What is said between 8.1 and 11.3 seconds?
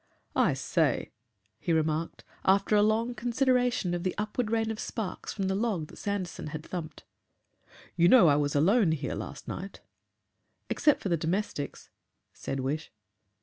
I was alone here last night?" "Except for the